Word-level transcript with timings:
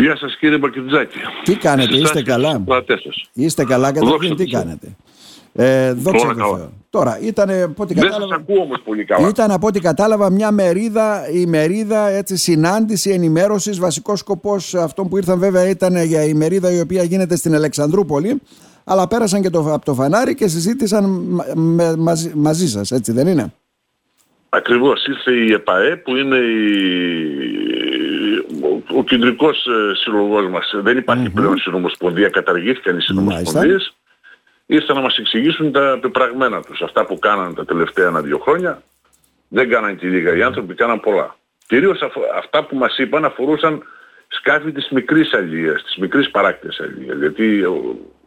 Γεια 0.00 0.16
σας 0.16 0.36
κύριε 0.36 0.58
Μπακιτζάκη. 0.58 1.18
Τι 1.44 1.56
κάνετε, 1.56 1.96
είστε 1.96 2.22
καλά; 2.22 2.64
Είστε 3.32 3.64
καλά 3.64 3.92
καταρχήν, 3.92 4.36
τι 4.36 4.46
κάνετε; 4.46 4.96
Ε, 5.52 5.92
δόξα 5.92 6.34
τω 6.34 6.70
Τώρα, 6.90 7.18
ήταν 7.22 7.50
από 7.50 7.82
ό,τι 7.82 7.94
κατάλαβα. 7.94 8.18
Δεν 8.18 8.28
σας 8.28 8.38
ακούω 8.38 8.62
όμως 8.62 8.80
πολύ 8.84 9.04
καλά. 9.04 9.28
Ήταν 9.28 9.50
από 9.50 9.66
ό,τι 9.66 9.80
κατάλαβα 9.80 10.30
μια 10.30 10.50
μερίδα, 10.50 11.28
η 11.30 11.46
μερίδα 11.46 12.08
έτσι, 12.08 12.36
συνάντηση 12.36 13.10
ενημέρωσης. 13.10 13.78
Βασικός 13.78 14.18
σκοπός 14.18 14.74
αυτών 14.74 15.08
που 15.08 15.16
ήρθαν 15.16 15.38
βέβαια 15.38 15.68
ήταν 15.68 16.04
για 16.04 16.24
η 16.24 16.34
μερίδα 16.34 16.72
η 16.72 16.80
οποία 16.80 17.02
γίνεται 17.02 17.36
στην 17.36 17.54
Αλεξανδρούπολη. 17.54 18.40
Αλλά 18.84 19.08
πέρασαν 19.08 19.42
και 19.42 19.50
το, 19.50 19.58
από 19.72 19.84
το 19.84 19.94
φανάρι 19.94 20.34
και 20.34 20.48
συζήτησαν 20.48 21.04
με, 21.54 21.96
μαζί, 21.96 22.32
μαζί 22.34 22.68
σας, 22.68 22.90
έτσι 22.90 23.12
δεν 23.12 23.26
είναι; 23.26 23.52
Ακριβώς. 24.48 25.06
Ήρθε 25.06 25.32
η 25.32 25.52
ΕΠΑΕ 25.52 25.96
που 25.96 26.16
είναι 26.16 26.36
η, 26.36 27.67
ο, 28.90 28.98
ο 28.98 29.04
κεντρικός 29.04 29.66
ε, 29.66 29.94
σύλλογός 29.94 30.48
μας. 30.48 30.74
Δεν 30.74 30.96
υπάρχει 30.96 31.30
πλέον 31.30 31.58
συνομοσπονδία, 31.58 32.28
καταργήθηκαν 32.28 32.98
οι 32.98 33.02
συνομοσπονδίες 33.02 33.92
ήρθαν 34.70 34.96
να 34.96 35.02
μας 35.02 35.16
εξηγήσουν 35.18 35.72
τα 35.72 35.98
πεπραγμένα 36.00 36.62
τους. 36.62 36.82
Αυτά 36.82 37.06
που 37.06 37.18
κάνανε 37.18 37.54
τα 37.54 37.64
τελευταία 37.64 38.06
ένα-δύο 38.06 38.38
χρόνια 38.38 38.82
δεν 39.48 39.68
κάνανε 39.68 39.94
και 39.94 40.06
λίγα. 40.06 40.36
Οι 40.36 40.42
άνθρωποι 40.42 40.74
κάναν 40.74 41.00
πολλά. 41.00 41.36
Κυρίως 41.66 42.00
αυτά 42.36 42.64
που 42.64 42.76
μας 42.76 42.98
είπαν 42.98 43.24
αφορούσαν 43.24 43.82
σκάφη 44.28 44.72
της 44.72 44.88
μικρής 44.90 45.32
αλληλείας, 45.32 45.82
της 45.82 45.96
μικρής 45.96 46.30
παράκτης 46.30 46.80
αλληλείας. 46.80 47.18
Γιατί 47.18 47.64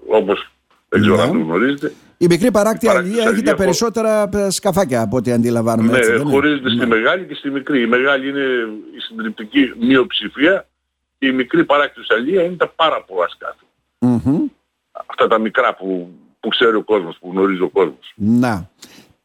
όπως 0.07 0.51
δεν 0.91 1.01
ξέρω 1.01 1.21
αν 1.21 1.31
το 1.31 1.37
γνωρίζετε. 1.37 1.93
Η 2.17 2.25
μικρή 2.29 2.51
παράκτη 2.51 2.87
αλληλεία 2.87 3.29
έχει 3.29 3.41
τα 3.41 3.55
περισσότερα 3.55 4.29
σκαφάκια 4.49 5.01
από 5.01 5.17
ό,τι 5.17 5.31
αντιλαμβάνουμε. 5.31 5.91
Ναι, 5.91 5.97
έτσι, 5.97 6.23
χωρίζεται 6.25 6.69
στη 6.69 6.77
ναι. 6.77 6.85
μεγάλη 6.85 7.25
και 7.25 7.33
στη 7.33 7.49
μικρή. 7.49 7.81
Η 7.81 7.87
μεγάλη 7.87 8.29
είναι 8.29 8.45
η 8.97 8.99
συντριπτική 8.99 9.73
μειοψηφία 9.79 10.67
και 11.17 11.27
η 11.27 11.31
μικρή 11.31 11.65
παράκτη 11.65 11.99
αλληλεία 12.07 12.43
είναι 12.43 12.55
τα 12.55 12.67
πάρα 12.67 13.03
πολλά 13.03 13.27
σκάφη. 13.29 13.65
Αυτά 14.91 15.27
τα 15.27 15.39
μικρά 15.39 15.75
που 15.75 16.11
που 16.41 16.49
ξέρει 16.49 16.75
ο 16.75 16.83
κόσμος, 16.83 17.17
που 17.19 17.29
γνωρίζει 17.31 17.61
ο 17.61 17.69
κόσμος. 17.69 18.13
Να. 18.15 18.69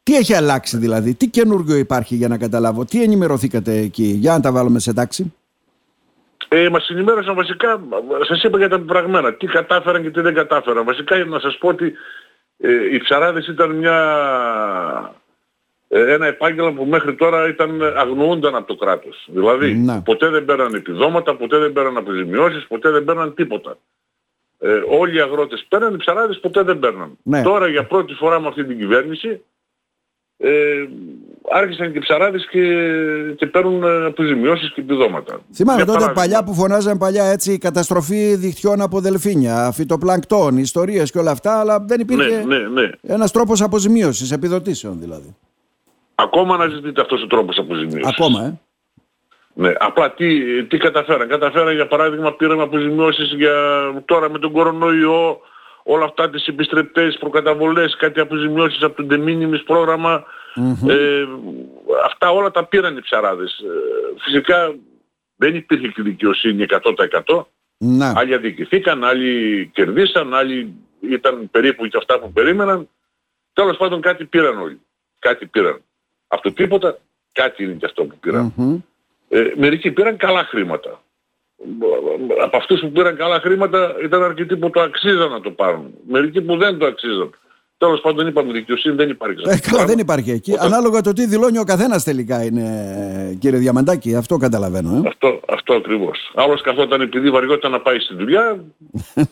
Τι 0.03 0.15
έχει 0.15 0.33
αλλάξει 0.33 0.77
δηλαδή, 0.77 1.13
τι 1.13 1.27
καινούργιο 1.27 1.75
υπάρχει 1.75 2.15
για 2.15 2.27
να 2.27 2.37
καταλάβω, 2.37 2.85
τι 2.85 3.03
ενημερωθήκατε 3.03 3.77
εκεί, 3.77 4.03
για 4.03 4.31
να 4.31 4.39
τα 4.39 4.51
βάλουμε 4.51 4.79
σε 4.79 4.93
τάξη. 4.93 5.33
Ε, 6.49 6.69
μας 6.69 6.89
ενημέρωσαν 6.89 7.35
βασικά, 7.35 7.81
σας 8.27 8.43
είπα 8.43 8.57
για 8.57 8.69
τα 8.69 8.79
πραγμένα, 8.79 9.33
τι 9.33 9.45
κατάφεραν 9.45 10.01
και 10.01 10.09
τι 10.09 10.21
δεν 10.21 10.33
κατάφεραν. 10.33 10.85
Βασικά 10.85 11.25
να 11.25 11.39
σας 11.39 11.57
πω 11.57 11.67
ότι 11.67 11.93
ε, 12.57 12.93
οι 12.93 12.97
ψαράδες 12.97 13.47
ήταν 13.47 13.71
μια, 13.71 13.97
ε, 15.87 16.13
ένα 16.13 16.25
επάγγελμα 16.25 16.71
που 16.71 16.85
μέχρι 16.85 17.15
τώρα 17.15 17.47
ήταν 17.47 17.81
αγνοούνταν 17.81 18.55
από 18.55 18.67
το 18.67 18.75
κράτος. 18.75 19.27
Δηλαδή 19.31 19.85
ποτέ 20.05 20.29
δεν 20.29 20.45
πέραν 20.45 20.73
επιδόματα, 20.73 21.35
ποτέ 21.35 21.57
δεν 21.57 21.73
πέραν 21.73 21.97
αποζημιώσεις, 21.97 22.67
ποτέ 22.67 22.89
δεν 22.89 23.03
πέραν 23.03 23.33
τίποτα. 23.33 23.77
Ε, 24.59 24.81
όλοι 24.89 25.17
οι 25.17 25.21
αγρότες 25.21 25.65
παίρναν, 25.69 25.93
οι 25.93 25.97
ψαράδες 25.97 26.39
ποτέ 26.39 26.61
δεν 26.61 26.79
παίρναν. 26.79 27.17
Ναι. 27.23 27.41
Τώρα 27.41 27.67
για 27.67 27.85
πρώτη 27.85 28.13
φορά 28.13 28.39
με 28.39 28.47
αυτή 28.47 28.65
την 28.65 28.77
κυβέρνηση 28.77 29.41
ε, 30.37 30.85
άρχισαν 31.51 31.91
και 31.91 31.97
οι 31.97 32.01
ψαράδες 32.01 32.47
και, 32.49 32.61
και 33.35 33.45
παίρνουν 33.45 33.83
ε, 33.83 34.05
αποζημιώσεις 34.05 34.73
και 34.73 34.81
επιδόματα. 34.81 35.39
Θυμάμαι 35.53 35.79
τότε 35.79 35.91
παράδειγμα. 35.91 36.21
παλιά 36.21 36.43
που 36.43 36.53
φωνάζαν 36.53 36.97
παλιά 36.97 37.25
έτσι 37.25 37.51
η 37.51 37.57
καταστροφή 37.57 38.35
δικτυών 38.35 38.81
από 38.81 38.99
δελφίνια, 38.99 39.71
φυτοπλανκτών, 39.71 40.57
ιστορίες 40.57 41.11
και 41.11 41.19
όλα 41.19 41.31
αυτά, 41.31 41.59
αλλά 41.59 41.79
δεν 41.79 41.99
υπήρχε 41.99 42.43
ναι, 42.45 42.57
ναι, 42.57 42.81
ναι. 42.81 42.89
ένας 43.01 43.31
τρόπος 43.31 43.61
αποζημίωσης, 43.61 44.31
επιδοτήσεων 44.31 44.99
δηλαδή. 44.99 45.35
Ακόμα 46.15 46.55
αναζητείται 46.55 47.01
αυτός 47.01 47.21
ο 47.23 47.27
τρόπος 47.27 47.57
αποζημίωσης. 47.57 48.07
Ακόμα, 48.07 48.43
ε. 48.43 48.59
Ναι, 49.53 49.73
απλά 49.79 50.13
τι, 50.13 50.63
τι 50.63 50.77
καταφέραν. 50.77 51.27
Καταφέραν 51.27 51.75
για 51.75 51.87
παράδειγμα 51.87 52.33
πήραμε 52.33 52.63
αποζημιώσεις 52.63 53.33
για 53.33 53.53
τώρα 54.05 54.29
με 54.29 54.39
τον 54.39 54.51
κορονοϊό, 54.51 55.39
όλα 55.83 56.05
αυτά 56.05 56.29
τις 56.29 56.47
επιστρεπτές 56.47 57.17
προκαταβολές, 57.19 57.95
κάτι 57.95 58.19
αποζημιώσεις 58.19 58.83
από 58.83 59.03
το 59.03 59.07
De 59.09 59.17
προγραμμα 60.61 60.93
Ε, 60.93 61.27
αυτά 62.05 62.31
όλα 62.31 62.51
τα 62.51 62.65
πήραν 62.65 62.97
οι 62.97 63.01
ψαράδες. 63.01 63.57
Ε, 63.59 64.19
φυσικά 64.19 64.75
δεν 65.35 65.55
υπήρχε 65.55 65.87
και 65.87 66.01
δικαιοσύνη 66.01 66.65
100%. 67.25 67.45
Να. 67.77 68.13
Άλλοι 68.15 68.33
αδικηθήκαν, 68.33 69.03
άλλοι 69.03 69.69
κερδίσαν, 69.73 70.33
άλλοι 70.33 70.73
ήταν 71.01 71.49
περίπου 71.51 71.87
και 71.87 71.97
αυτά 71.97 72.19
που 72.19 72.31
περίμεναν. 72.31 72.89
Τέλος 73.53 73.77
πάντων 73.77 74.01
κάτι 74.01 74.25
πήραν 74.25 74.57
όλοι. 74.57 74.81
Κάτι 75.19 75.45
πήραν. 75.45 75.81
Από 76.27 76.41
το 76.41 76.51
τίποτα 76.51 76.97
κάτι 77.31 77.63
είναι 77.63 77.73
και 77.73 77.85
αυτό 77.85 78.05
που 78.05 78.17
πηραν 78.19 78.53
ε, 79.29 79.51
μερικοί 79.55 79.91
πήραν 79.91 80.17
καλά 80.17 80.43
χρήματα. 80.43 81.01
Από 82.41 82.57
αυτούς 82.57 82.79
που 82.79 82.91
πήραν 82.91 83.15
καλά 83.15 83.39
χρήματα 83.39 83.95
ήταν 84.03 84.23
αρκετοί 84.23 84.57
που 84.57 84.69
το 84.69 84.81
αξίζαν 84.81 85.29
να 85.29 85.41
το 85.41 85.51
πάρουν. 85.51 85.93
Μερικοί 86.07 86.41
που 86.41 86.57
δεν 86.57 86.77
το 86.77 86.85
αξίζαν. 86.85 87.29
Τέλος 87.77 88.01
πάντων 88.01 88.27
είπαμε 88.27 88.51
δικαιοσύνη 88.51 88.95
δεν 88.95 89.09
υπάρχει. 89.09 89.43
Ε, 89.49 89.57
καλά 89.57 89.85
δεν 89.85 89.99
υπάρχει 89.99 90.31
εκεί. 90.31 90.51
Όταν... 90.51 90.65
Ανάλογα 90.65 91.01
το 91.01 91.13
τι 91.13 91.25
δηλώνει 91.25 91.57
ο 91.57 91.63
καθένας 91.63 92.03
τελικά 92.03 92.43
είναι 92.43 93.37
κύριε 93.39 93.59
Διαμαντάκη. 93.59 94.15
Αυτό 94.15 94.37
καταλαβαίνω. 94.37 95.01
Ε; 95.03 95.07
Αυτό, 95.07 95.39
αυτό 95.49 95.73
ακριβώς. 95.73 96.31
Άλλος 96.35 96.61
καθόταν 96.61 97.01
επειδή 97.01 97.29
βαριόταν 97.29 97.71
να 97.71 97.79
πάει 97.79 97.99
στη 97.99 98.15
δουλειά 98.15 98.63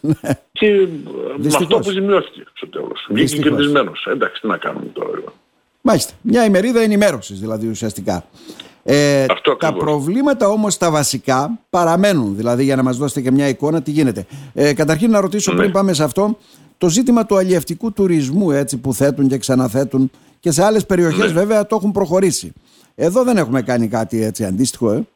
ναι. 0.01 0.13
και 0.59 0.87
με 1.37 1.47
αυτό 1.47 1.77
που 1.79 1.91
ζημιώθηκε 1.91 2.43
στο 2.53 2.67
τέλος. 2.67 3.07
Βγήκε 3.09 3.41
κερδισμένος. 3.41 4.07
Εντάξει 4.11 4.41
τι 4.41 4.47
να 4.47 4.57
κάνουμε 4.57 4.85
τώρα. 4.93 5.09
Λοιπόν. 5.15 5.33
Μάλιστα. 5.81 6.13
Μια 6.21 6.45
ημερίδα 6.45 6.81
ενημέρωσης 6.81 7.39
δηλαδή 7.39 7.67
ουσιαστικά. 7.67 8.25
Ε, 8.87 9.25
τα 9.59 9.73
προβλήματα 9.73 10.47
όμως 10.47 10.77
τα 10.77 10.91
βασικά 10.91 11.59
παραμένουν, 11.69 12.35
δηλαδή 12.35 12.63
για 12.63 12.75
να 12.75 12.83
μας 12.83 12.97
δώσετε 12.97 13.21
και 13.21 13.31
μια 13.31 13.47
εικόνα 13.47 13.81
τι 13.81 13.91
γίνεται. 13.91 14.25
Ε, 14.53 14.73
καταρχήν 14.73 15.11
να 15.11 15.21
ρωτήσω 15.21 15.51
ναι. 15.51 15.57
πριν 15.57 15.71
πάμε 15.71 15.93
σε 15.93 16.03
αυτό, 16.03 16.37
το 16.77 16.89
ζήτημα 16.89 17.25
του 17.25 17.37
αλλιευτικού 17.37 17.93
τουρισμού 17.93 18.51
έτσι 18.51 18.81
που 18.81 18.93
θέτουν 18.93 19.27
και 19.27 19.37
ξαναθέτουν 19.37 20.11
και 20.39 20.51
σε 20.51 20.63
άλλες 20.63 20.85
περιοχές 20.85 21.33
ναι. 21.33 21.39
βέβαια 21.39 21.67
το 21.67 21.75
έχουν 21.75 21.91
προχωρήσει. 21.91 22.53
Εδώ 22.95 23.23
δεν 23.23 23.37
έχουμε 23.37 23.61
κάνει 23.61 23.87
κάτι 23.87 24.23
έτσι 24.23 24.45
αντίστοιχο, 24.45 24.91
ε. 24.91 25.07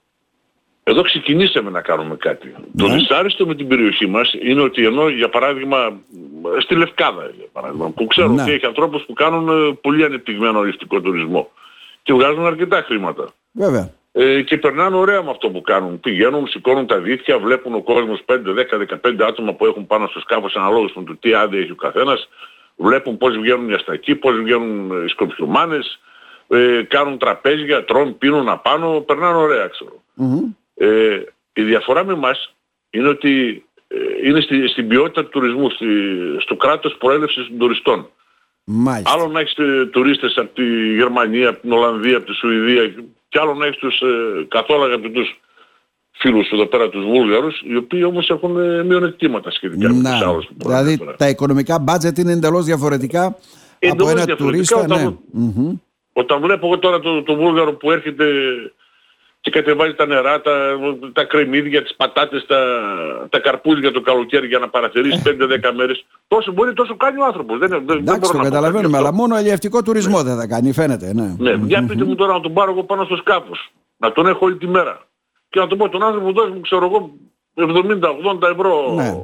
Εδώ 0.83 1.01
ξεκινήσαμε 1.01 1.69
να 1.69 1.81
κάνουμε 1.81 2.15
κάτι. 2.15 2.55
Το 2.77 2.87
ναι. 2.87 2.93
δυσάρεστο 2.93 3.45
με 3.45 3.55
την 3.55 3.67
περιοχή 3.67 4.07
μας 4.07 4.33
είναι 4.41 4.61
ότι 4.61 4.85
ενώ 4.85 5.09
για 5.09 5.29
παράδειγμα 5.29 5.77
στη 6.59 6.75
Λευκάδα 6.75 7.31
για 7.37 7.47
παράδειγμα, 7.51 7.89
που 7.89 8.07
ξέρω 8.07 8.27
ναι. 8.27 8.41
ότι 8.41 8.51
έχει 8.51 8.65
ανθρώπους 8.65 9.03
που 9.03 9.13
κάνουν 9.13 9.49
ε, 9.49 9.77
πολύ 9.81 10.03
ανεπτυγμένο 10.03 10.59
αλληλευτικό 10.59 11.01
τουρισμό 11.01 11.51
και 12.03 12.13
βγάζουν 12.13 12.45
αρκετά 12.45 12.81
χρήματα. 12.81 13.33
Βέβαια. 13.51 13.97
Ε, 14.11 14.41
και 14.41 14.57
περνάνε 14.57 14.95
ωραία 14.95 15.23
με 15.23 15.29
αυτό 15.29 15.49
που 15.49 15.61
κάνουν. 15.61 15.99
Πηγαίνουν, 15.99 16.47
σηκώνουν 16.47 16.87
τα 16.87 16.99
δίχτυα, 16.99 17.39
βλέπουν 17.39 17.73
ο 17.73 17.81
κόσμος 17.81 18.23
5, 18.25 18.53
10, 18.53 18.77
15 18.77 19.23
άτομα 19.27 19.53
που 19.53 19.65
έχουν 19.65 19.87
πάνω 19.87 20.07
στο 20.07 20.19
σκάφος 20.19 20.55
αναλόγως 20.55 20.93
με 20.95 21.03
το 21.03 21.15
τι 21.15 21.33
άδεια 21.33 21.59
έχει 21.59 21.71
ο 21.71 21.75
καθένας. 21.75 22.29
Βλέπουν 22.75 23.17
πώς 23.17 23.37
βγαίνουν 23.37 23.69
οι 23.69 23.73
αστακοί, 23.73 24.15
πώς 24.15 24.41
βγαίνουν 24.41 25.05
οι 25.05 25.09
σκοπιουμάνες, 25.09 25.99
ε, 26.47 26.81
κάνουν 26.87 27.17
τραπέζια, 27.17 27.85
τρώνε, 27.85 28.11
πίνουν 28.11 28.49
απάνω, 28.49 28.99
περνάνε 28.99 29.37
ωραία 29.37 29.69
Ε, 30.73 31.21
η 31.53 31.63
διαφορά 31.63 32.05
με 32.05 32.13
εμάς 32.13 32.53
είναι 32.89 33.07
ότι 33.07 33.63
ε, 33.87 33.97
είναι 34.27 34.41
στη, 34.41 34.67
στην 34.67 34.87
ποιότητα 34.87 35.23
του 35.23 35.29
τουρισμού, 35.29 35.69
στη, 35.69 35.85
στο 36.39 36.55
κράτος 36.55 36.97
προέλευσης 36.97 37.47
των 37.47 37.57
τουριστών. 37.57 38.09
Μάλιστα. 38.63 39.11
Άλλο 39.11 39.27
να 39.27 39.39
έχεις 39.39 39.57
ε, 39.57 39.85
τουρίστες 39.91 40.37
από 40.37 40.53
τη 40.53 40.93
Γερμανία, 40.95 41.49
από 41.49 41.59
την 41.59 41.71
Ολλανδία, 41.71 42.17
από 42.17 42.25
τη 42.25 42.33
Σουηδία 42.33 42.93
και 43.29 43.39
άλλο 43.39 43.53
να 43.53 43.65
έχεις 43.65 43.77
τους 43.77 44.01
ε, 44.01 44.45
καθόλου 44.47 44.83
αγαπητούς 44.83 45.39
φίλους 46.11 46.49
εδώ 46.51 46.65
πέρα 46.65 46.89
τους 46.89 47.05
Βούλγαρους, 47.05 47.61
οι 47.63 47.75
οποίοι 47.75 48.03
όμως 48.05 48.29
έχουν 48.29 48.59
ε, 48.59 48.83
μειονεκτήματα 48.83 49.51
σχετικά 49.51 49.93
με 49.93 50.01
τους 50.01 50.21
άλλους. 50.21 50.49
Δηλαδή 50.55 50.99
τα 51.17 51.29
οικονομικά 51.29 51.79
μπάτζετ 51.79 52.17
είναι 52.17 52.31
εντελώς 52.31 52.65
διαφορετικά 52.65 53.37
εντελώς 53.79 54.11
από 54.11 54.21
ένα 54.21 54.35
τουρίστα. 54.35 54.77
Όταν, 54.77 55.19
ναι. 55.31 55.73
όταν 56.13 56.41
βλέπω 56.41 56.65
εγώ 56.65 56.79
τώρα 56.79 56.99
το, 56.99 57.23
το 57.23 57.35
Βούλγαρο 57.35 57.73
που 57.73 57.91
έρχεται 57.91 58.25
και 59.49 59.59
κατεβάζει 59.59 59.93
τα 59.93 60.05
νερά, 60.05 60.41
τα, 60.41 60.51
τα 61.13 61.23
κρεμμύδια, 61.23 61.81
τις 61.83 61.95
πατάτες, 61.95 62.45
τα, 62.45 62.57
τα 63.29 63.39
καρπούζια 63.39 63.91
το 63.91 64.01
καλοκαίρι 64.01 64.47
για 64.47 64.59
να 64.59 64.69
παραθερήσει 64.69 65.21
5-10 65.25 65.71
μέρες. 65.75 66.05
Τόσο 66.27 66.51
μπορεί, 66.51 66.73
τόσο 66.73 66.95
κάνει 66.95 67.19
ο 67.19 67.25
άνθρωπος. 67.25 67.57
Δεν, 67.57 67.83
δεν, 67.85 67.97
Εντάξει, 67.97 68.31
το 68.31 68.37
καταλαβαίνουμε, 68.37 68.97
αλλά 68.97 69.13
μόνο 69.13 69.35
αλλιευτικό 69.35 69.81
τουρισμό 69.81 70.17
ναι. 70.17 70.23
δεν 70.23 70.37
θα 70.37 70.47
κάνει, 70.47 70.71
φαίνεται. 70.71 71.13
Ναι, 71.13 71.35
ναι 71.37 71.59
για 71.65 71.85
πείτε 71.85 72.03
μου 72.03 72.15
τώρα 72.15 72.33
να 72.33 72.39
τον 72.39 72.53
πάρω 72.53 72.71
εγώ 72.71 72.83
πάνω 72.83 73.03
στο 73.03 73.15
σκάφος. 73.15 73.71
Να 73.97 74.11
τον 74.11 74.27
έχω 74.27 74.45
όλη 74.45 74.55
τη 74.57 74.67
μέρα. 74.67 75.07
Και 75.49 75.59
να 75.59 75.67
τον 75.67 75.77
πω 75.77 75.89
τον 75.89 76.03
άνθρωπο 76.03 76.31
δώσει 76.31 76.51
μου, 76.51 76.59
ξέρω 76.59 76.85
εγώ, 76.85 77.11
70-80 77.55 78.49
ευρώ 78.51 78.93
ναι. 78.95 79.17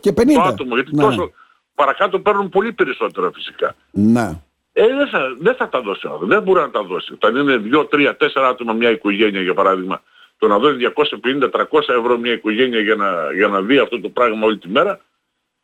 και 0.00 0.10
50. 0.10 0.24
το 0.34 0.42
άτομο. 0.42 0.74
Γιατί 0.74 0.94
ναι. 0.94 1.02
τόσο 1.02 1.30
παρακάτω 1.74 2.18
παίρνουν 2.18 2.48
πολύ 2.48 2.72
περισσότερα 2.72 3.30
φυσικά. 3.34 3.74
Ναι. 3.90 4.40
Ε, 4.76 4.86
δεν 4.86 5.08
θα, 5.08 5.36
δεν 5.40 5.54
θα 5.54 5.68
τα 5.68 5.80
δώσει 5.80 6.06
ο 6.06 6.18
Δεν 6.22 6.42
μπορεί 6.42 6.60
να 6.60 6.70
τα 6.70 6.82
δώσει. 6.82 7.12
Όταν 7.12 7.36
είναι 7.36 7.62
2, 7.72 7.86
3, 7.92 8.12
4 8.18 8.26
άτομα 8.48 8.72
μια 8.72 8.90
οικογένεια 8.90 9.40
για 9.40 9.54
παράδειγμα, 9.54 10.02
το 10.38 10.46
να 10.46 10.58
δώσει 10.58 10.76
250-300 10.96 11.48
ευρώ 11.98 12.18
μια 12.18 12.32
οικογένεια 12.32 12.80
για 12.80 12.94
να, 12.94 13.32
για 13.34 13.48
να 13.48 13.60
δει 13.62 13.78
αυτό 13.78 14.00
το 14.00 14.08
πράγμα 14.08 14.46
όλη 14.46 14.58
τη 14.58 14.68
μέρα, 14.68 15.00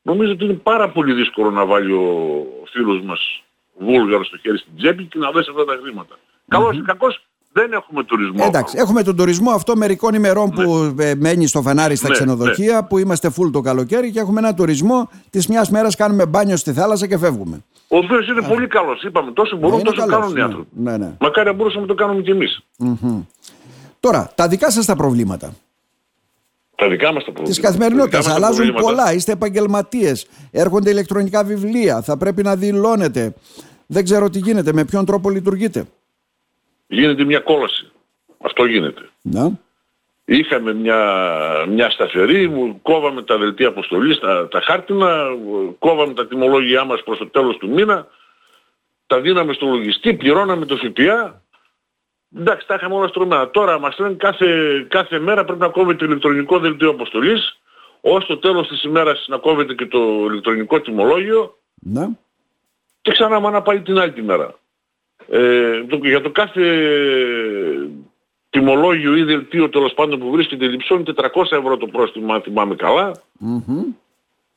νομίζω 0.02 0.32
ότι 0.32 0.44
είναι 0.44 0.52
πάρα 0.54 0.88
πολύ 0.88 1.12
δύσκολο 1.12 1.50
να 1.50 1.66
βάλει 1.66 1.92
ο 1.92 2.46
φίλος 2.70 3.00
μας 3.02 3.42
Βούλγαρος 3.78 4.26
στο 4.26 4.36
χέρι 4.36 4.58
στην 4.58 4.76
τσέπη 4.76 5.04
και 5.04 5.18
να 5.18 5.30
δώσει 5.30 5.50
αυτά 5.50 5.64
τα 5.64 5.78
χρήματα. 5.82 6.14
Mm-hmm. 6.14 6.48
Καλώς 6.48 6.76
ή 6.76 6.82
κακώς 6.82 7.24
δεν 7.52 7.72
έχουμε 7.72 8.04
τουρισμό. 8.04 8.44
Εντάξει, 8.46 8.76
έχουμε 8.78 9.02
τον 9.02 9.16
τουρισμό 9.16 9.50
αυτό 9.50 9.76
μερικών 9.76 10.14
ημερών 10.14 10.50
που 10.50 10.92
ναι. 10.94 11.08
ε, 11.08 11.14
μένει 11.14 11.46
στο 11.46 11.62
φανάρι 11.62 11.96
στα 11.96 12.08
ναι, 12.08 12.14
ξενοδοχεία, 12.14 12.74
ναι. 12.74 12.82
που 12.82 12.98
είμαστε 12.98 13.28
full 13.28 13.50
το 13.52 13.60
καλοκαίρι 13.60 14.10
και 14.10 14.20
έχουμε 14.20 14.40
ένα 14.40 14.54
τουρισμό 14.54 15.10
της 15.30 15.46
μιας 15.46 15.70
μέρας 15.70 15.96
κάνουμε 15.96 16.26
μπάνιο 16.26 16.56
στη 16.56 16.72
θάλασσα 16.72 17.06
και 17.06 17.18
φεύγουμε. 17.18 17.64
Ο 17.92 17.96
οποίος 17.96 18.28
είναι 18.28 18.42
πολύ 18.42 18.66
καλός. 18.66 19.02
Είπαμε 19.02 19.32
τόσο 19.32 19.56
μπορούν, 19.56 19.82
τόσο 19.82 19.96
καλός, 19.96 20.20
κάνουν 20.20 20.36
οι 20.36 20.40
άνθρωποι. 20.40 20.68
Ναι, 20.70 20.96
ναι. 20.96 21.12
Μακάρι 21.20 21.48
να 21.48 21.54
μπορούσαμε 21.54 21.80
να 21.80 21.86
το 21.86 21.94
κάνουμε 21.94 22.22
κι 22.22 22.30
εμείς. 22.30 22.60
Τώρα, 24.00 24.32
τα 24.34 24.48
δικά 24.48 24.70
σας 24.70 24.86
τα 24.86 24.96
προβλήματα. 24.96 25.54
Τα 26.76 26.88
δικά 26.88 27.12
μας 27.12 27.24
τα 27.24 27.32
προβλήματα. 27.32 27.50
Της 27.50 27.60
καθημερινότητας. 27.60 28.28
Αλλάζουν 28.28 28.74
πολλά. 28.74 29.12
Είστε 29.12 29.32
επαγγελματίες. 29.32 30.26
Έρχονται 30.50 30.90
ηλεκτρονικά 30.90 31.44
βιβλία. 31.44 32.02
Θα 32.02 32.16
πρέπει 32.16 32.42
να 32.42 32.56
δηλώνετε. 32.56 33.34
Δεν 33.86 34.04
ξέρω 34.04 34.30
τι 34.30 34.38
γίνεται. 34.38 34.72
Με 34.72 34.84
ποιον 34.84 35.04
τρόπο 35.04 35.30
λειτουργείτε. 35.30 35.84
Γίνεται 36.86 37.24
μια 37.24 37.40
κόλαση. 37.40 37.90
Αυτό 38.40 38.64
γίνεται. 38.64 39.08
Να. 39.22 39.52
Είχαμε 40.32 40.74
μια, 40.74 41.00
μια 41.68 41.90
σταθερή, 41.90 42.48
μου 42.48 42.82
κόβαμε 42.82 43.22
τα 43.22 43.38
δελτία 43.38 43.68
αποστολής, 43.68 44.18
τα, 44.18 44.48
τα 44.48 44.60
χάρτινα, 44.60 45.26
κόβαμε 45.78 46.14
τα 46.14 46.26
τιμολόγια 46.26 46.84
μας 46.84 47.02
προς 47.02 47.18
το 47.18 47.26
τέλος 47.26 47.56
του 47.56 47.68
μήνα, 47.68 48.06
τα 49.06 49.20
δίναμε 49.20 49.52
στο 49.52 49.66
λογιστή, 49.66 50.14
πληρώναμε 50.14 50.66
το 50.66 50.76
ΦΠΑ. 50.76 51.42
Εντάξει, 52.36 52.66
τα 52.66 52.74
είχαμε 52.74 52.94
όλα 52.94 53.08
στρωμένα. 53.08 53.50
Τώρα 53.50 53.78
μας 53.78 53.98
λένε 53.98 54.14
κάθε, 54.14 54.46
κάθε 54.88 55.18
μέρα 55.18 55.44
πρέπει 55.44 55.60
να 55.60 55.68
κόβεται 55.68 55.98
το 55.98 56.04
ηλεκτρονικό 56.04 56.58
δελτίο 56.58 56.90
αποστολής, 56.90 57.60
ως 58.00 58.26
το 58.26 58.38
τέλος 58.38 58.68
της 58.68 58.82
ημέρας 58.82 59.24
να 59.28 59.36
κόβεται 59.36 59.74
και 59.74 59.86
το 59.86 60.26
ηλεκτρονικό 60.30 60.80
τιμολόγιο. 60.80 61.58
Να. 61.74 62.08
Και 63.02 63.12
ξανά 63.12 63.40
να 63.40 63.62
πάει 63.62 63.80
την 63.80 63.98
άλλη 63.98 64.12
τη 64.12 64.22
μέρα. 64.22 64.54
Ε, 65.28 65.84
το, 65.84 65.96
για 66.02 66.20
το 66.20 66.30
κάθε 66.30 66.62
τιμολόγιο 68.50 69.16
ή 69.16 69.22
δελτίο 69.22 69.68
τέλος 69.68 69.92
πάντων 69.94 70.18
που 70.18 70.30
βρίσκεται 70.30 70.66
λειψών 70.66 71.04
400 71.16 71.24
ευρώ 71.50 71.76
το 71.76 71.86
πρόστιμο 71.86 72.32
αν 72.32 72.40
θυμάμαι 72.40 72.74
καλά. 72.74 73.12
Mm-hmm. 73.44 73.84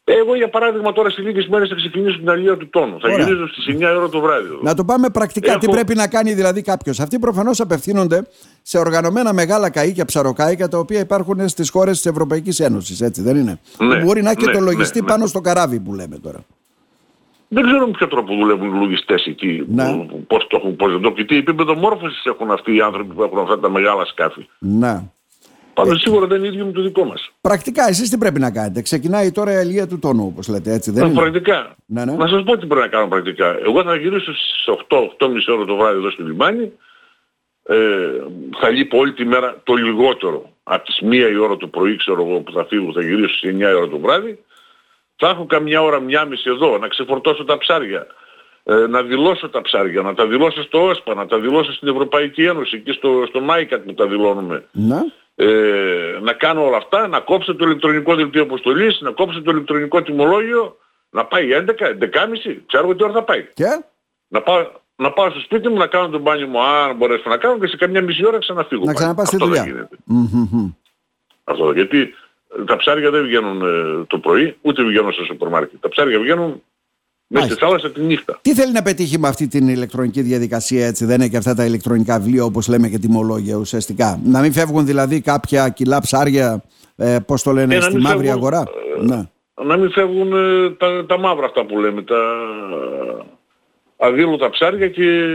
Εγώ 0.05 0.35
για 0.35 0.49
παράδειγμα 0.49 0.91
τώρα 0.91 1.09
σε 1.09 1.21
λίγες 1.21 1.47
μέρες 1.47 1.69
θα 1.69 1.75
ξεκινήσω 1.75 2.17
την 2.17 2.29
αλληλεία 2.29 2.57
του 2.57 2.69
τόνου. 2.69 2.99
Θα 2.99 3.09
γυρίζω 3.09 3.47
στις 3.47 3.65
9 3.69 3.81
ώρα 3.97 4.09
το 4.09 4.19
βράδυ. 4.19 4.45
Εδώ. 4.45 4.59
Να 4.61 4.73
το 4.73 4.85
πάμε 4.85 5.09
πρακτικά. 5.09 5.51
Έχω... 5.51 5.59
Τι 5.59 5.67
πρέπει 5.67 5.95
να 5.95 6.07
κάνει 6.07 6.33
δηλαδή 6.33 6.61
κάποιος. 6.61 6.99
Αυτοί 6.99 7.19
προφανώς 7.19 7.59
απευθύνονται 7.59 8.27
σε 8.61 8.77
οργανωμένα 8.77 9.33
μεγάλα 9.33 9.69
καΐκια, 9.69 10.05
ψαροκαΐκια 10.05 10.67
τα 10.67 10.77
οποία 10.77 10.99
υπάρχουν 10.99 11.47
στις 11.49 11.69
χώρες 11.69 11.95
της 11.95 12.05
Ευρωπαϊκής 12.05 12.59
Ένωσης. 12.59 13.01
Έτσι 13.01 13.21
δεν 13.21 13.35
είναι; 13.35 13.59
Ναι, 13.77 14.03
μπορεί 14.03 14.21
να 14.21 14.29
έχει 14.29 14.45
ναι, 14.45 14.51
το 14.51 14.59
λογιστή 14.59 14.99
ναι, 14.99 15.05
ναι, 15.05 15.11
πάνω 15.11 15.25
στο 15.25 15.41
καράβι 15.41 15.79
που 15.79 15.93
λέμε 15.93 16.17
τώρα. 16.17 16.45
Δεν 17.53 17.63
ξέρω 17.63 17.85
με 17.85 17.91
ποιο 17.91 18.07
τρόπο 18.07 18.35
δουλεύουν 18.35 18.75
οι 18.75 18.79
λογιστές 18.79 19.25
εκεί, 19.25 19.65
ναι. 19.67 20.07
πώς 20.27 20.47
το 20.47 20.57
έχουν, 20.57 20.75
πώς 20.75 20.91
δεν 20.91 21.01
το 21.01 21.11
και 21.11 21.23
τι 21.23 21.37
επίπεδο 21.37 21.75
μόρφωσης 21.75 22.25
έχουν 22.25 22.51
αυτοί 22.51 22.75
οι 22.75 22.81
άνθρωποι 22.81 23.13
που 23.13 23.23
έχουν 23.23 23.39
αυτά 23.39 23.59
τα 23.59 23.69
μεγάλα 23.69 24.05
σκάφη. 24.05 24.47
Ναι. 24.59 25.03
Πάντως 25.73 26.01
σίγουρα 26.01 26.27
δεν 26.27 26.37
είναι 26.37 26.47
ίδιο 26.47 26.65
με 26.65 26.71
το 26.71 26.81
δικό 26.81 27.03
μας. 27.03 27.31
Πρακτικά 27.41 27.87
εσείς 27.87 28.09
τι 28.09 28.17
πρέπει 28.17 28.39
να 28.39 28.51
κάνετε; 28.51 28.81
Ξεκινάει 28.81 29.31
τώρα 29.31 29.51
η 29.51 29.55
αλληλεία 29.55 29.87
του 29.87 29.99
τόνου 29.99 30.25
όπως 30.25 30.47
λέτε 30.47 30.73
έτσι. 30.73 30.91
Δεν 30.91 31.05
είναι; 31.05 31.19
Πρακτικά. 31.19 31.75
Ναι, 31.85 32.05
ναι. 32.05 32.15
Να 32.15 32.27
σας 32.27 32.43
πω 32.43 32.57
τι 32.57 32.65
πρέπει 32.65 32.81
να 32.81 32.87
κάνω 32.87 33.07
πρακτικά. 33.07 33.57
Εγώ 33.65 33.83
θα 33.83 33.95
γυρίσω 33.95 34.33
στις 34.33 34.65
8-8.30 34.87 35.55
ώρα 35.55 35.65
το 35.65 35.75
βράδυ 35.75 35.97
εδώ 35.97 36.09
στο 36.09 36.23
λιμάνι. 36.23 36.71
Ε, 37.63 37.75
θα 38.59 38.69
λείπω 38.69 38.97
όλη 38.97 39.13
τη 39.13 39.25
μέρα 39.25 39.61
το 39.63 39.73
λιγότερο. 39.73 40.49
Από 40.63 40.85
τις 40.85 40.99
1 41.01 41.13
η 41.31 41.37
ώρα 41.37 41.57
το 41.57 41.67
πρωί 41.67 41.95
ξέρω 41.95 42.25
εγώ 42.27 42.39
που 42.39 42.51
θα 42.51 42.65
φύγω 42.65 42.91
θα 42.91 43.01
γυρίσω 43.01 43.35
στις 43.35 43.51
9 43.55 43.59
η 43.59 43.63
ώρα 43.63 43.87
το 43.87 43.99
βράδυ 43.99 44.39
θα 45.15 45.29
έχω 45.29 45.45
καμιά 45.45 45.81
ώρα, 45.81 45.99
μια 45.99 46.25
μισή 46.25 46.49
εδώ, 46.49 46.77
να 46.77 46.87
ξεφορτώσω 46.87 47.43
τα 47.43 47.57
ψάρια, 47.57 48.07
ε, 48.63 48.75
να 48.75 49.03
δηλώσω 49.03 49.49
τα 49.49 49.61
ψάρια, 49.61 50.01
να 50.01 50.13
τα 50.13 50.27
δηλώσω 50.27 50.63
στο 50.63 50.83
ΩΣΠΑ, 50.87 51.13
να 51.13 51.25
τα 51.25 51.39
δηλώσω 51.39 51.73
στην 51.73 51.87
Ευρωπαϊκή 51.87 52.43
Ένωση 52.43 52.81
και 52.81 52.91
στο, 52.91 53.25
στο 53.27 53.41
ΜΑΙΚΑΤ 53.41 53.83
που 53.83 53.93
τα 53.93 54.07
δηλώνουμε. 54.07 54.65
Να. 54.71 55.05
Ε, 55.35 56.19
να 56.21 56.33
κάνω 56.33 56.65
όλα 56.65 56.77
αυτά, 56.77 57.07
να 57.07 57.19
κόψω 57.19 57.55
το 57.55 57.65
ηλεκτρονικό 57.65 58.15
δελτίο 58.15 58.41
αποστολής, 58.41 59.01
να 59.01 59.11
κόψω 59.11 59.41
το 59.41 59.51
ηλεκτρονικό 59.51 60.01
τιμολόγιο, 60.01 60.77
να 61.09 61.25
πάει 61.25 61.47
11, 61.51 61.87
11.30, 61.99 62.61
ξέρω 62.67 62.95
τι 62.95 63.03
ώρα 63.03 63.13
θα 63.13 63.23
πάει. 63.23 63.47
Και; 63.53 63.83
Να 64.27 64.41
πάω, 64.41 64.67
να 64.95 65.11
πάω 65.11 65.29
στο 65.29 65.39
σπίτι 65.39 65.69
μου, 65.69 65.77
να 65.77 65.87
κάνω 65.87 66.09
τον 66.09 66.21
μπάνιο 66.21 66.47
μου, 66.47 66.61
αν 66.61 66.95
μπορέσω 66.95 67.29
να 67.29 67.37
κάνω 67.37 67.57
και 67.57 67.67
σε 67.67 67.77
καμιά 67.77 68.01
μισή 68.01 68.25
ώρα 68.25 68.39
ξαναφύγω. 68.39 68.85
Να 68.85 68.93
ξαναπάς 68.93 69.27
στη 69.27 69.37
δουλειά. 69.37 69.89
Αυτό 71.43 71.71
γιατί 71.71 72.13
τα 72.65 72.75
ψάρια 72.75 73.09
δεν 73.09 73.23
βγαίνουν 73.23 73.61
ε, 73.61 74.03
το 74.07 74.17
πρωί, 74.17 74.55
ούτε 74.61 74.83
βγαίνουν 74.83 75.11
στο 75.11 75.23
σούπερ 75.23 75.49
μάρκετ. 75.49 75.81
Τα 75.81 75.89
ψάρια 75.89 76.19
βγαίνουν 76.19 76.61
μέσα 77.27 77.45
στη 77.45 77.55
θάλασσα 77.55 77.91
τη 77.91 78.01
νύχτα. 78.01 78.39
Τι 78.41 78.53
θέλει 78.53 78.71
να 78.71 78.81
πετύχει 78.81 79.19
με 79.19 79.27
αυτή 79.27 79.47
την 79.47 79.67
ηλεκτρονική 79.67 80.21
διαδικασία, 80.21 80.87
έτσι, 80.87 81.05
δεν 81.05 81.15
είναι 81.15 81.27
και 81.27 81.37
αυτά 81.37 81.55
τα 81.55 81.65
ηλεκτρονικά 81.65 82.19
βιβλία 82.19 82.43
όπως 82.43 82.67
λέμε 82.67 82.87
και 82.89 82.97
τιμολόγια 82.97 83.55
ουσιαστικά; 83.55 84.19
Να 84.25 84.41
μην 84.41 84.53
φεύγουν 84.53 84.85
δηλαδή 84.85 85.21
κάποια 85.21 85.69
κιλά 85.69 86.01
ψάρια, 86.01 86.63
ε, 86.95 87.17
πώς 87.25 87.43
το 87.43 87.51
λένε, 87.51 87.75
ε, 87.75 87.81
στη 87.81 87.97
μαύρη 87.97 88.17
φεύγουν, 88.17 88.37
αγορά; 88.37 88.63
Ε, 88.99 89.05
να. 89.05 89.29
να 89.63 89.77
μην 89.77 89.91
φεύγουν 89.91 90.33
ε, 90.33 90.69
τα, 90.69 91.05
τα 91.05 91.19
μαύρα 91.19 91.45
αυτά 91.45 91.65
που 91.65 91.79
λέμε, 91.79 92.01
τα 92.01 92.19
αδίλωτα 93.97 94.49
ψάρια 94.49 94.87
και, 94.87 95.27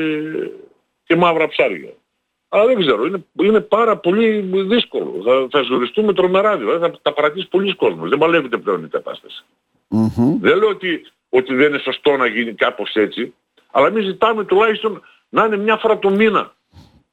και 1.05 1.17
μαύρα 1.17 1.49
ψάρια. 1.49 1.93
Αλλά 2.48 2.66
δεν 2.66 2.78
ξέρω, 2.80 3.04
είναι, 3.04 3.24
είναι 3.32 3.60
πάρα 3.60 3.96
πολύ 3.96 4.40
δύσκολο. 4.68 5.22
Θα, 5.24 5.46
θα 5.50 5.62
ζοριστούμε 5.62 6.12
τρομερά 6.12 6.56
δηλαδή, 6.56 6.78
θα 6.78 6.98
τα 7.02 7.12
παρατήσει 7.12 7.48
πολλοί 7.48 7.74
κόσμος. 7.74 8.08
Δεν 8.08 8.18
παλεύεται 8.18 8.56
πλέον 8.56 8.84
η 8.84 8.88
κατάσταση. 8.88 9.44
Mm-hmm. 9.90 10.36
Δεν 10.40 10.58
λέω 10.58 10.68
ότι, 10.68 11.06
ότι 11.28 11.54
δεν 11.54 11.68
είναι 11.68 11.78
σωστό 11.78 12.16
να 12.16 12.26
γίνει 12.26 12.54
κάπως 12.54 12.94
έτσι, 12.94 13.34
αλλά 13.70 13.86
εμείς 13.86 14.04
ζητάμε 14.04 14.44
τουλάχιστον 14.44 15.02
να 15.28 15.44
είναι 15.44 15.56
μια 15.56 15.76
φορά 15.76 15.98
το 15.98 16.10
μήνα 16.10 16.52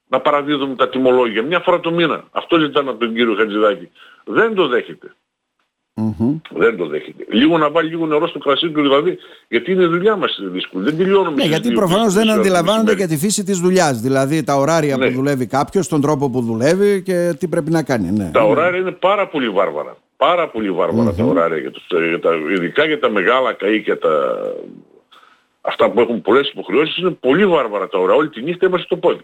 να 0.07 0.21
παραδίδουμε 0.21 0.75
τα 0.75 0.89
τιμολόγια. 0.89 1.43
Μια 1.43 1.59
φορά 1.59 1.79
το 1.79 1.91
μήνα. 1.91 2.23
Αυτό 2.31 2.59
ζητάμε 2.59 2.89
από 2.89 2.99
τον 2.99 3.13
κύριο 3.13 3.35
Χατζηδάκη. 3.35 3.89
Δεν 4.25 4.55
το 4.55 4.67
δέχεται. 4.67 5.15
Mm-hmm. 6.01 6.42
Δεν 6.50 6.77
το 6.77 6.88
δέχεται. 6.88 7.25
Λίγο 7.30 7.57
να 7.57 7.71
βάλει 7.71 7.89
λίγο 7.89 8.06
νερό 8.06 8.27
στο 8.27 8.39
κρασί 8.39 8.69
του 8.69 8.81
δηλαδή, 8.81 9.18
γιατί 9.47 9.71
είναι 9.71 9.83
η 9.83 9.88
δουλειά 9.88 10.15
μας 10.15 10.39
δύσκολη. 10.42 10.83
Δεν 10.83 10.97
τελειώνουμε. 10.97 11.36
Ναι, 11.36 11.44
γιατί 11.44 11.71
προφανώς 11.71 12.13
δεν 12.13 12.30
αντιλαμβάνονται 12.30 12.95
και 12.95 13.06
τη 13.06 13.18
φύση 13.18 13.44
της 13.44 13.59
δουλειάς. 13.59 14.01
Δηλαδή 14.01 14.44
τα 14.44 14.56
ωράρια 14.56 14.97
ναι. 14.97 15.07
που 15.07 15.13
δουλεύει 15.13 15.45
κάποιος, 15.47 15.88
τον 15.88 16.01
τρόπο 16.01 16.30
που 16.30 16.42
δουλεύει 16.42 17.01
και 17.01 17.36
τι 17.39 17.47
πρέπει 17.47 17.71
να 17.71 17.83
κάνει. 17.83 18.12
Ναι. 18.12 18.30
Τα 18.33 18.44
ωράρια 18.44 18.80
είναι 18.80 18.92
πάρα 18.92 19.27
πολύ 19.27 19.50
βάρβαρα. 19.50 19.97
Πάρα 20.18 20.50
πολύ 20.50 20.71
βάρβαρα 20.71 21.09
mm-hmm. 21.12 21.15
τα 21.15 21.24
ωράρια, 21.24 21.57
για, 21.57 21.71
τους, 21.71 21.88
για 22.09 22.19
τα, 22.19 22.31
ειδικά 22.56 22.86
για 22.86 23.00
τα 23.00 23.09
μεγάλα 23.09 23.56
καΐκια, 23.59 24.00
τα, 24.00 24.42
αυτά 25.62 25.92
που 25.92 26.00
έχουν 26.00 26.21
πολλές 26.21 26.50
υποχρεώσεις, 26.50 26.97
είναι 26.97 27.12
πολύ 27.12 27.45
βάρβαρα 27.45 27.88
τα 27.88 27.97
ωράρια. 27.97 28.15
Όλη 28.15 28.30
τη 28.30 28.42
νύχτα 28.42 28.65
είμαστε 28.65 28.86
στο 28.86 28.97
πόδι. 28.97 29.21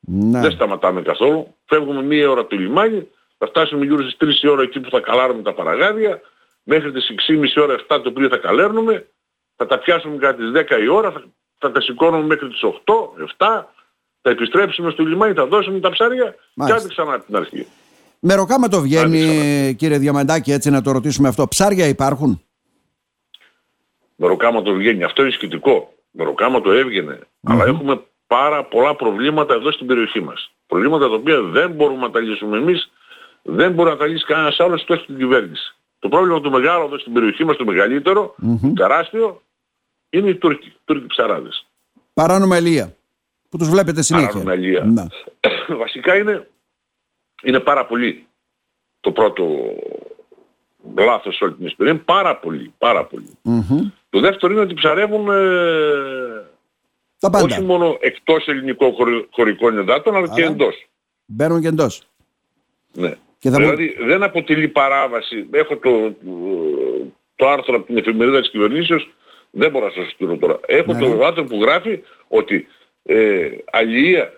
Ναι. 0.00 0.40
Δεν 0.40 0.50
σταματάμε 0.50 1.02
καθόλου. 1.02 1.54
Φεύγουμε 1.64 2.02
μία 2.02 2.30
ώρα 2.30 2.46
το 2.46 2.56
λιμάνι, 2.56 3.08
θα 3.38 3.46
φτάσουμε 3.46 3.84
γύρω 3.84 4.02
στις 4.02 4.40
3 4.40 4.44
η 4.44 4.48
ώρα 4.48 4.62
εκεί 4.62 4.80
που 4.80 4.90
θα 4.90 5.00
καλάρουμε 5.00 5.42
τα 5.42 5.54
παραγάδια, 5.54 6.20
μέχρι 6.62 6.92
τις 6.92 7.12
6.30 7.28 7.62
ώρα 7.62 7.76
7 7.88 8.00
το 8.02 8.12
πρωί 8.12 8.28
θα 8.28 8.36
καλέρνουμε, 8.36 9.08
θα 9.56 9.66
τα 9.66 9.78
πιάσουμε 9.78 10.16
κατά 10.16 10.34
τις 10.34 10.50
10 10.78 10.82
η 10.82 10.88
ώρα, 10.88 11.10
θα, 11.12 11.24
θα 11.58 11.72
τα 11.72 11.80
σηκώνουμε 11.80 12.24
μέχρι 12.24 12.48
τις 12.48 12.60
8, 12.62 12.68
7, 13.36 13.64
θα 14.22 14.30
επιστρέψουμε 14.30 14.90
στο 14.90 15.02
λιμάνι, 15.02 15.34
θα 15.34 15.46
δώσουμε 15.46 15.80
τα 15.80 15.90
ψάρια 15.90 16.34
Μάλιστα. 16.54 16.78
και 16.78 16.84
άντε 16.84 16.88
ξανά 16.88 17.20
την 17.20 17.36
αρχή. 17.36 17.66
Με 18.18 18.34
ροκάμα 18.34 18.68
το 18.68 18.80
βγαίνει 18.80 19.74
κύριε 19.78 19.98
Διαμαντάκη 19.98 20.52
έτσι 20.52 20.70
να 20.70 20.82
το 20.82 20.90
ρωτήσουμε 20.90 21.28
αυτό. 21.28 21.48
Ψάρια 21.48 21.86
υπάρχουν; 21.86 22.42
Με 24.16 24.26
ροκάμα 24.26 24.62
το 24.62 24.72
βγαίνει. 24.72 25.04
Αυτό 25.04 25.22
είναι 25.22 25.30
σχετικό. 25.30 25.94
Με 26.10 26.24
ροκάμα 26.24 26.60
το 26.60 26.72
έβγαινε. 26.72 27.18
Αλλά 27.42 27.64
έχουμε 27.64 28.02
πάρα 28.26 28.64
πολλά 28.64 28.94
προβλήματα 28.94 29.54
εδώ 29.54 29.72
στην 29.72 29.86
περιοχή 29.86 30.20
μας. 30.20 30.50
Προβλήματα 30.66 31.08
τα 31.08 31.14
οποία 31.14 31.42
δεν 31.42 31.70
μπορούμε 31.70 32.00
να 32.00 32.10
τα 32.10 32.20
λύσουμε 32.20 32.58
εμείς 32.58 32.90
δεν 33.48 33.72
μπορεί 33.72 33.90
να 33.90 33.96
τα 33.96 34.06
λύσει 34.06 34.24
κανένας 34.24 34.60
άλλος 34.60 34.80
εκτός 34.80 35.06
την 35.06 35.16
κυβέρνηση. 35.16 35.74
Το 35.98 36.08
πρόβλημα 36.08 36.40
του 36.40 36.50
μεγάλου 36.50 36.84
εδώ 36.84 36.98
στην 36.98 37.12
περιοχή 37.12 37.44
μας, 37.44 37.56
το 37.56 37.64
μεγαλύτερο, 37.64 38.34
mm-hmm. 38.42 38.72
τεράστιο, 38.74 39.42
είναι 40.10 40.28
οι 40.28 40.34
Τούρκοι, 40.36 40.66
οι 40.66 40.76
Τούρκοι 40.84 41.06
ψαράδες. 41.06 41.66
Παράνομα 42.12 42.56
ελεία, 42.56 42.96
που 43.48 43.58
τους 43.58 43.68
βλέπετε 43.68 44.02
συνέχεια. 44.02 44.28
Παράνομα 44.28 44.52
ελεία. 44.52 44.84
Ναι. 44.84 45.06
Βασικά 45.82 46.16
είναι, 46.16 46.48
είναι 47.42 47.60
πάρα 47.60 47.86
πολύ 47.86 48.26
το 49.00 49.12
πρώτο 49.12 49.44
λάθος 50.94 51.40
όλη 51.40 51.54
την 51.54 51.66
ιστορία. 51.66 51.92
Είναι 51.92 52.02
πάρα 52.04 52.36
πολύ, 52.36 52.74
πάρα 52.78 53.04
πολύ. 53.04 53.38
Mm-hmm. 53.44 53.90
Το 54.10 54.20
δεύτερο 54.20 54.52
είναι 54.52 54.62
ότι 54.62 54.74
ψαρεύουν 54.74 55.28
ε, 55.28 56.50
Τα 57.18 57.30
πάντα. 57.30 57.44
όχι 57.44 57.60
μόνο 57.60 57.96
εκτός 58.00 58.46
ελληνικών 58.48 58.92
χωρικών 59.30 59.78
εδάτων, 59.78 60.14
αλλά 60.16 60.24
Άρα. 60.24 60.34
και 60.34 60.42
εντός. 60.42 60.86
Μπαίνουν 61.24 61.60
και 61.60 61.68
εντός. 61.68 62.02
Ναι. 62.92 63.16
Και 63.38 63.50
θα 63.50 63.56
δηλαδή 63.56 63.96
δεν 63.98 64.22
αποτελεί 64.22 64.68
παράβαση. 64.68 65.46
Έχω 65.50 65.76
το, 65.76 66.14
το 67.34 67.48
άρθρο 67.48 67.76
από 67.76 67.86
την 67.86 67.96
εφημερίδα 67.96 68.40
της 68.40 68.50
κυβερνήσεως, 68.50 69.10
δεν 69.50 69.70
μπορώ 69.70 69.86
να 69.86 69.92
σας 69.92 70.10
στείλω 70.10 70.36
τώρα. 70.36 70.60
Έχω 70.66 70.92
ναι. 70.92 70.98
το 70.98 71.14
ναι. 71.14 71.24
άρθρο 71.24 71.44
που 71.44 71.62
γράφει 71.62 72.02
ότι 72.28 72.66
ε, 73.02 73.48
αλληλεία 73.70 74.32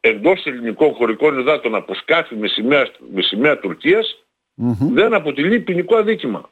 εντός 0.00 0.46
ελληνικών 0.46 0.92
χωρικών 0.92 1.38
υδάτων 1.38 1.74
από 1.74 1.94
σκάφη 1.94 2.34
με 2.34 2.48
σημαία, 2.48 2.88
με 3.14 3.22
σημαία 3.22 3.58
Τουρκίας 3.58 4.24
mm-hmm. 4.62 4.88
δεν 4.92 5.14
αποτελεί 5.14 5.60
ποινικό 5.60 5.96
αδίκημα. 5.96 6.50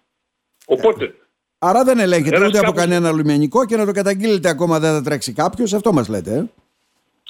Οπότε... 0.66 1.14
Άρα 1.58 1.84
δεν 1.84 1.98
ελέγχεται 1.98 2.46
ούτε 2.46 2.58
από 2.58 2.72
κανένα 2.72 3.12
λιμενικό 3.12 3.64
και 3.64 3.76
να 3.76 3.84
το 3.86 3.92
καταγγείλετε 3.92 4.48
ακόμα 4.48 4.78
δεν 4.78 4.92
θα 4.92 5.02
τρέξει 5.02 5.32
κάποιος, 5.32 5.74
αυτό 5.74 5.92
μας 5.92 6.08
λέτε. 6.08 6.34
Ε; 6.36 6.44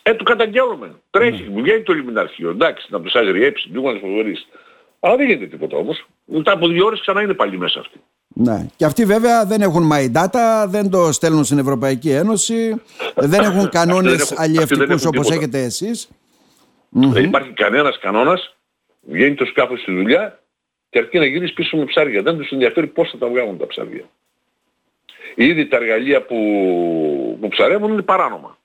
Ε, 0.02 0.14
το 0.14 0.24
καταγγέλουμε. 0.24 0.94
Τρέχει, 1.10 1.42
μου 1.50 1.62
βγαίνει 1.62 1.82
το 1.82 1.92
λιμιναρχείο. 1.92 2.50
Εντάξει, 2.50 2.86
να 2.90 3.00
τους 3.00 3.14
αγριέψει, 3.14 3.68
λίγο 3.68 3.92
να 3.92 3.98
φοβερείς. 3.98 4.48
Αλλά 5.00 5.16
δεν 5.16 5.26
γίνεται 5.26 5.46
τίποτα 5.46 5.76
όμως. 5.76 6.06
Μετά 6.24 6.52
από 6.52 6.68
δύο 6.68 6.86
ώρες 6.86 7.00
ξανά 7.00 7.22
είναι 7.22 7.34
πάλι 7.34 7.58
μέσα 7.58 7.80
αυτοί. 7.80 8.00
Ναι. 8.34 8.66
Και 8.76 8.84
αυτοί 8.84 9.04
βέβαια 9.04 9.44
δεν 9.44 9.60
έχουν 9.60 9.90
my 9.92 10.12
data, 10.12 10.66
δεν 10.68 10.90
το 10.90 11.12
στέλνουν 11.12 11.44
στην 11.44 11.58
Ευρωπαϊκή 11.58 12.10
Ένωση, 12.10 12.82
δεν 13.14 13.40
έχουν 13.40 13.68
κανόνες 13.68 14.34
αλλιευτικούς 14.36 15.04
όπως 15.04 15.30
έχετε 15.30 15.62
εσείς. 15.62 16.08
Δεν 16.88 17.24
υπάρχει 17.24 17.52
κανένας 17.52 17.98
κανόνας, 17.98 18.56
βγαίνει 19.00 19.34
το 19.34 19.44
σκάφος 19.44 19.80
στη 19.80 19.92
δουλειά 19.92 20.42
και 20.90 20.98
αρκεί 20.98 21.18
να 21.18 21.24
γυρίσει 21.24 21.52
πίσω 21.52 21.76
με 21.76 21.84
ψάρια. 21.84 22.22
Δεν 22.22 22.36
τους 22.36 22.50
ενδιαφέρει 22.50 22.86
πώς 22.86 23.10
θα 23.10 23.18
τα 23.18 23.28
βγάλουν 23.28 23.58
τα 23.58 23.66
ψάρια. 23.66 24.04
Ήδη 25.34 25.66
τα 25.66 25.76
εργαλεία 25.76 26.22
που, 26.22 26.36
που 27.40 27.48
ψαρεύουν 27.48 27.92
είναι 27.92 28.02
παράνομα. 28.02 28.58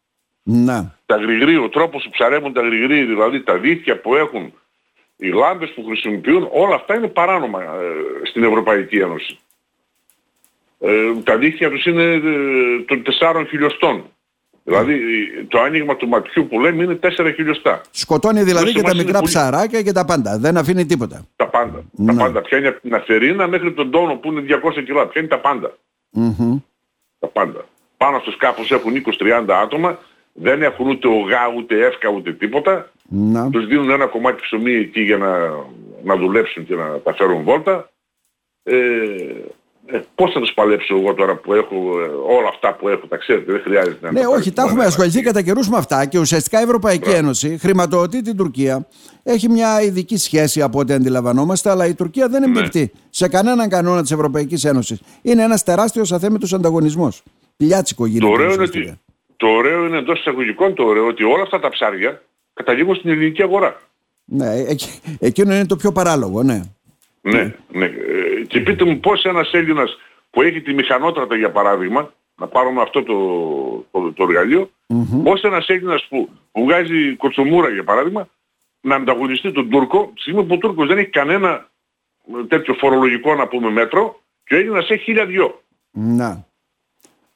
Να. 0.49 0.95
Τα 1.05 1.15
γρηγροί, 1.15 1.57
ο 1.57 1.69
τρόπος 1.69 2.03
που 2.03 2.09
ψαρεύουν 2.09 2.53
τα 2.53 2.61
γρηγροί, 2.61 3.03
δηλαδή 3.03 3.43
τα 3.43 3.57
δίχτυα 3.57 3.99
που 4.01 4.15
έχουν, 4.15 4.53
οι 5.15 5.27
λάμπες 5.27 5.69
που 5.69 5.83
χρησιμοποιούν, 5.85 6.47
όλα 6.51 6.75
αυτά 6.75 6.95
είναι 6.95 7.07
παράνομα 7.07 7.61
ε, 7.61 7.67
στην 8.23 8.43
Ευρωπαϊκή 8.43 8.97
Ένωση. 8.97 9.39
Ε, 10.79 11.13
τα 11.23 11.37
δίχτυα 11.37 11.69
τους 11.69 11.85
είναι 11.85 12.03
ε, 12.03 12.21
των 12.85 13.03
4 13.19 13.45
χιλιοστών. 13.49 14.03
Δηλαδή 14.63 14.99
το 15.47 15.59
άνοιγμα 15.59 15.95
του 15.95 16.07
ματιού 16.07 16.47
που 16.47 16.59
λέμε 16.59 16.83
είναι 16.83 16.99
4 17.01 17.31
χιλιοστά. 17.35 17.81
Σκοτώνει 17.91 18.43
δηλαδή 18.43 18.71
και 18.71 18.81
τα 18.81 18.95
μικρά 18.95 19.21
ψαράκια 19.21 19.81
και 19.81 19.91
τα 19.91 20.05
πάντα. 20.05 20.37
Δεν 20.37 20.57
αφήνει 20.57 20.85
τίποτα. 20.85 21.27
Τα 21.35 21.47
πάντα. 21.47 21.83
Τα 22.05 22.13
ναι. 22.13 22.15
πάντα. 22.15 22.41
Πιάνει 22.41 22.67
από 22.67 22.81
την 22.81 22.95
Αθερίνα 22.95 23.47
μέχρι 23.47 23.73
τον 23.73 23.91
τόνο 23.91 24.15
που 24.15 24.31
είναι 24.31 24.59
200 24.77 24.83
κιλά. 24.85 25.07
Πιάνει 25.07 25.27
τα 25.27 25.39
παντα 25.39 25.77
Τα 27.19 27.27
πάντα. 27.27 27.65
Πάνω 27.97 28.19
στους 28.19 28.37
κάπους 28.37 28.71
έχουν 28.71 28.93
20-30 29.19 29.45
άτομα. 29.63 29.99
Δεν 30.39 30.61
έχουν 30.61 30.89
ούτε 30.89 31.07
ογά, 31.07 31.41
ούτε 31.57 31.85
εύκα, 31.85 32.09
ούτε 32.09 32.33
τίποτα. 32.33 32.91
Να. 33.09 33.49
Τους 33.49 33.67
δίνουν 33.67 33.89
ένα 33.89 34.05
κομμάτι 34.05 34.41
ψωμί 34.41 34.73
εκεί 34.73 35.01
για 35.01 35.17
να, 35.17 35.37
να 36.03 36.15
δουλέψουν 36.15 36.65
και 36.65 36.75
να 36.75 36.99
τα 36.99 37.13
φέρουν 37.13 37.43
βόλτα. 37.43 37.89
Ε, 38.63 38.75
ε, 39.89 40.01
πώς 40.15 40.31
θα 40.31 40.39
τους 40.39 40.53
παλέψω 40.53 40.95
εγώ 40.95 41.13
τώρα 41.13 41.35
που 41.35 41.53
έχω 41.53 41.75
ε, 41.75 42.35
όλα 42.37 42.47
αυτά 42.47 42.75
που 42.75 42.87
έχω, 42.87 43.07
τα 43.07 43.17
ξέρετε, 43.17 43.51
δεν 43.51 43.61
χρειάζεται 43.61 43.97
να 44.01 44.11
Ναι, 44.11 44.25
όχι, 44.25 44.51
τα 44.51 44.63
έχουμε 44.63 44.83
ασχοληθεί 44.83 45.21
κατά 45.21 45.41
καιρούς 45.41 45.69
με 45.69 45.77
αυτά 45.77 46.05
και 46.05 46.19
ουσιαστικά 46.19 46.59
η 46.59 46.63
Ευρωπαϊκή 46.63 47.09
Ένωση 47.09 47.57
χρηματοδοτεί 47.57 48.21
την 48.21 48.37
Τουρκία. 48.37 48.87
Έχει 49.23 49.49
μια 49.49 49.81
ειδική 49.81 50.17
σχέση 50.17 50.61
από 50.61 50.79
ό,τι 50.79 50.93
αντιλαμβανόμαστε, 50.93 51.69
αλλά 51.69 51.85
η 51.85 51.93
Τουρκία 51.93 52.27
δεν 52.27 52.49
ναι. 52.49 52.59
εμπίπτει 52.59 52.79
ναι. 52.79 52.87
σε 53.09 53.27
κανέναν 53.27 53.69
κανόνα 53.69 54.01
της 54.01 54.11
Ευρωπαϊκής 54.11 54.63
Ένωσης. 54.63 55.01
Είναι 55.21 55.43
ένας 55.43 55.63
τεράστιος 55.63 56.11
αθέμητος 56.11 56.53
ανταγωνισμός. 56.53 57.23
Πιλιάτσικο 57.57 58.05
γίνεται. 58.05 58.25
Το 58.25 58.31
ωραίο, 58.31 58.53
είναι 58.53 58.63
ότι, 58.63 58.99
το 59.37 59.47
ωραίο 59.47 59.85
είναι 59.85 59.97
εντός 59.97 60.19
εισαγωγικών 60.19 60.73
το 60.73 60.83
ωραίο 60.83 61.07
ότι 61.07 61.23
όλα 61.23 61.43
αυτά 61.43 61.59
τα 61.59 61.69
ψάρια 61.69 62.21
καταλήγουν 62.53 62.95
στην 62.95 63.09
ελληνική 63.09 63.41
αγορά. 63.41 63.81
Ναι, 64.25 64.47
εκείνο 65.19 65.53
είναι 65.53 65.65
το 65.65 65.75
πιο 65.75 65.91
παράλογο, 65.91 66.43
ναι. 66.43 66.61
Ναι, 67.21 67.55
ναι. 67.71 67.85
Ε, 67.85 68.43
και 68.47 68.59
πείτε 68.59 68.85
μου 68.85 68.99
πώς 68.99 69.23
ένας 69.23 69.51
Έλληνας 69.53 69.97
που 70.29 70.41
έχει 70.41 70.61
τη 70.61 70.73
μηχανότρατα 70.73 71.35
για 71.35 71.51
παράδειγμα, 71.51 72.13
να 72.35 72.47
πάρουμε 72.47 72.81
αυτό 72.81 73.03
το, 73.03 73.17
το, 73.91 74.13
το 74.13 74.23
εργαλείο, 74.23 74.69
mm-hmm. 74.87 75.23
πώς 75.23 75.41
ένας 75.41 75.67
Έλληνας 75.67 76.05
που, 76.09 76.29
που 76.51 76.63
βγάζει 76.63 77.15
κοτσομούρα 77.15 77.69
για 77.69 77.83
παράδειγμα, 77.83 78.27
να 78.81 78.95
ανταγωνιστεί 78.95 79.51
τον 79.51 79.69
Τούρκο, 79.69 80.11
τη 80.15 80.21
στιγμή 80.21 80.43
που 80.43 80.53
ο 80.53 80.57
Τούρκος 80.57 80.87
δεν 80.87 80.97
έχει 80.97 81.09
κανένα 81.09 81.69
τέτοιο 82.47 82.73
φορολογικό 82.73 83.35
να 83.35 83.47
πούμε 83.47 83.69
μέτρο 83.69 84.21
και 84.43 84.55
ο 84.55 84.57
Έλληνας 84.57 84.89
έχει 84.89 85.03
χίλια 85.03 85.25
δυο. 85.25 85.61
Να. 85.91 86.46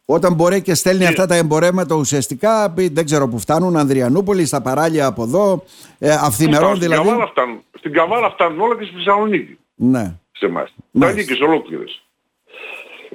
Όταν 0.06 0.34
μπορεί 0.34 0.62
και 0.62 0.74
στέλνει 0.74 1.06
αυτά 1.06 1.26
τα 1.26 1.36
εμπορέματα 1.36 1.96
ουσιαστικά, 1.96 2.74
δεν 2.76 3.06
ξέρω 3.06 3.28
που 3.28 3.40
φτάνουν, 3.40 3.78
Ανδριανούπολη, 3.78 4.46
στα 4.46 4.62
παράλια 4.62 5.06
από 5.06 5.24
εδώ, 5.24 5.64
ε, 6.00 6.12
αυθημερών 6.12 6.80
δηλαδή. 6.80 7.02
Στην 7.02 7.10
Καβάλα 7.10 7.28
φτάνουν, 7.28 7.60
στην 7.78 7.94
Καβάλα 7.94 8.30
φτάνουν 8.30 8.60
όλα 8.60 8.76
και 8.76 8.86
στη 8.86 8.94
Θεσσαλονίκη. 8.96 9.58
Ναι. 9.76 10.14
Σε 10.32 10.46
εμάς. 10.46 10.74
Ταλίκες 11.00 11.40
ολόκληρες. 11.40 12.02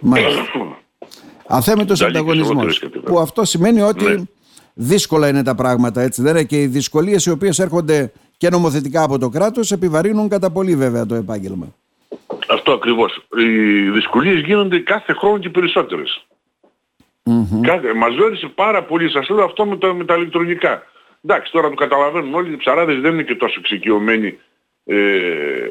Μάλιστα. 0.01 0.43
Αθέμητος 1.47 2.03
ανταγωνισμός. 2.03 2.83
Που 3.05 3.19
αυτό 3.19 3.45
σημαίνει 3.45 3.81
ότι 3.81 4.05
ναι. 4.05 4.23
δύσκολα 4.75 5.29
είναι 5.29 5.43
τα 5.43 5.55
πράγματα 5.55 6.01
έτσι. 6.01 6.23
Δεν 6.23 6.31
είναι; 6.31 6.45
Και 6.45 6.63
οι 6.63 6.67
δυσκολίες 6.67 7.27
οι 7.27 7.31
οποίες 7.31 7.59
έρχονται 7.59 8.13
και 8.37 8.49
νομοθετικά 8.49 9.03
από 9.03 9.19
το 9.19 9.29
κράτος 9.29 9.73
επιβαρύνουν 9.73 10.29
κατά 10.29 10.51
πολύ 10.51 10.77
βέβαια 10.77 11.07
το 11.07 11.15
επάγγελμα. 11.15 11.75
Αυτό 12.49 12.73
ακριβώς. 12.73 13.27
Οι 13.37 13.91
δυσκολίες 13.91 14.41
γίνονται 14.41 14.79
κάθε 14.79 15.13
χρόνο 15.13 15.39
και 15.39 15.49
περισσότερες. 15.49 16.27
Mm-hmm. 17.27 17.61
Κάθε, 17.63 17.95
μας 17.95 18.15
βέρισε 18.15 18.49
πάρα 18.49 18.83
πολύ, 18.83 19.11
σας 19.11 19.29
λέω 19.29 19.45
αυτό 19.45 19.67
με 19.67 19.77
τα, 19.77 19.95
με 19.95 20.05
τα 20.05 20.15
ηλεκτρονικά. 20.15 20.83
Εντάξει, 21.25 21.53
τώρα 21.53 21.69
το 21.69 21.75
καταλαβαίνουν 21.75 22.35
όλοι, 22.35 22.53
οι 22.53 22.57
ψαράδες 22.57 23.01
δεν 23.01 23.13
είναι 23.13 23.23
και 23.23 23.35
τόσο 23.35 23.55
εξοικειωμένοι 23.59 24.39
ε, 24.85 25.71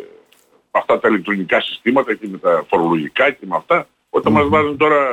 αυτά 0.71 0.99
τα 0.99 1.07
ηλεκτρονικά 1.07 1.61
συστήματα 1.61 2.13
και 2.13 2.27
με 2.27 2.37
τα 2.37 2.65
φορολογικά 2.69 3.31
και 3.31 3.45
με 3.45 3.55
αυτά. 3.55 3.87
Όταν 4.09 4.31
mm-hmm. 4.31 4.35
μας 4.35 4.47
βάζουν 4.47 4.77
τώρα 4.77 5.07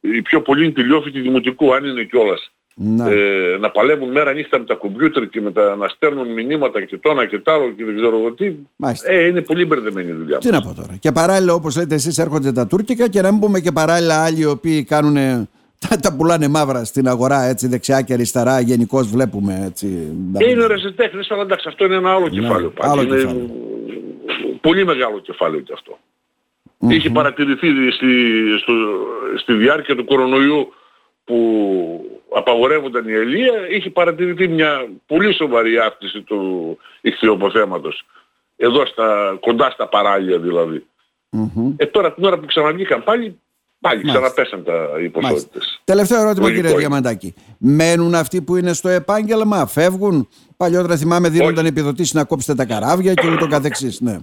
οι 0.00 0.22
πιο 0.22 0.42
πολλοί 0.42 0.72
τηλεόφοιτοι 0.72 1.20
δημοτικού, 1.20 1.74
αν 1.74 1.84
είναι 1.84 2.04
κιόλας, 2.04 2.52
να. 2.74 3.10
Ε, 3.10 3.56
να 3.60 3.70
παλεύουν 3.70 4.10
μέρα 4.10 4.32
νύχτα 4.32 4.58
με 4.58 4.64
τα 4.64 4.74
κομπιούτερ 4.74 5.28
και 5.28 5.40
με 5.40 5.52
τα, 5.52 5.76
να 5.76 5.88
στέλνουν 5.88 6.32
μηνύματα 6.32 6.84
και 6.84 6.98
το 6.98 7.10
ένα 7.10 7.26
και 7.26 7.38
το 7.38 7.52
άλλο 7.52 7.70
και 7.70 7.84
δεν 7.84 7.96
ξέρω 7.96 8.16
εγώ 8.18 8.32
τι. 8.32 8.54
Ε, 9.02 9.26
είναι 9.26 9.40
πολύ 9.40 9.64
μπερδεμένη 9.64 10.10
η 10.10 10.12
δουλειά. 10.12 10.38
Τι 10.38 10.50
να 10.50 10.60
πω 10.60 10.74
τώρα. 10.74 10.96
Και 11.00 11.12
παράλληλα 11.12 11.54
όπως 11.54 11.76
λέτε 11.76 11.94
εσείς 11.94 12.18
έρχονται 12.18 12.52
τα 12.52 12.66
τουρκικά 12.66 13.08
και 13.08 13.20
να 13.20 13.30
μην 13.30 13.40
πούμε 13.40 13.60
και 13.60 13.72
παράλληλα 13.72 14.24
άλλοι 14.24 14.40
οι 14.40 14.44
οποίοι 14.44 14.84
κάνουν 14.84 15.14
τα, 15.88 15.96
τα 15.96 16.16
πουλάνε 16.16 16.48
μαύρα 16.48 16.84
στην 16.84 17.08
αγορά 17.08 17.42
έτσι 17.42 17.68
δεξιά 17.68 18.02
και 18.02 18.12
αριστερά 18.12 18.60
γενικώς 18.60 19.08
βλέπουμε 19.08 19.62
έτσι. 19.66 19.86
Ε, 20.38 20.50
είναι 20.50 20.66
ρεζετέχνες 20.66 21.30
αλλά 21.30 21.42
εντάξει 21.42 21.68
αυτό 21.68 21.84
είναι 21.84 21.94
ένα 21.94 22.10
άλλο 22.10 22.28
ναι, 22.28 22.40
κεφάλαιο. 22.40 22.72
Άλλο 22.80 23.02
είναι 23.02 23.16
κεφάλαιο. 23.16 23.50
πολύ 24.60 24.84
μεγάλο 24.84 25.18
κεφάλαιο 25.18 25.60
και 25.60 25.72
αυτό. 25.72 25.98
Mm-hmm. 26.80 26.90
Είχε 26.90 27.10
παρατηρηθεί 27.10 27.90
στη, 27.90 28.06
στο, 28.60 28.72
στη 29.36 29.52
διάρκεια 29.52 29.96
του 29.96 30.04
κορονοϊού 30.04 30.72
που 31.24 31.38
απαγορεύονταν 32.34 33.08
η 33.08 33.12
ελεία, 33.12 33.68
είχε 33.70 33.90
παρατηρηθεί 33.90 34.48
μια 34.48 34.88
πολύ 35.06 35.34
σοβαρή 35.34 35.78
αύξηση 35.78 36.20
του 36.20 36.78
ηχθειοποθέματος. 37.00 38.04
Εδώ 38.56 38.86
στα, 38.86 39.36
κοντά 39.40 39.70
στα 39.70 39.88
παράλια 39.88 40.38
δηλαδή. 40.38 40.86
Mm-hmm. 41.36 41.74
Ε, 41.76 41.86
τώρα 41.86 42.14
την 42.14 42.24
ώρα 42.24 42.38
που 42.38 42.46
ξαναβγήκαν 42.46 43.04
πάλι, 43.04 43.40
πάλι 43.80 44.02
ξαναπέσαν 44.02 44.64
τα 44.64 44.88
οι 45.02 45.08
ποσότητες. 45.08 45.80
Τελευταίο 45.84 46.20
ερώτημα 46.20 46.52
κύριε 46.52 46.76
Διαμαντάκη. 46.76 47.34
Μένουν 47.58 48.14
αυτοί 48.14 48.42
που 48.42 48.56
είναι 48.56 48.72
στο 48.72 48.88
επάγγελμα, 48.88 49.66
φεύγουν; 49.66 50.28
Παλιότερα 50.56 50.96
θυμάμαι 50.96 51.28
δίνονταν 51.28 51.66
επιδοτήσεις 51.66 52.14
να 52.14 52.24
κόψετε 52.24 52.54
τα 52.54 52.64
καράβια 52.74 53.14
και 53.14 53.28
ούτω 53.28 53.46
καθεξής. 53.46 54.00
Ναι. 54.00 54.18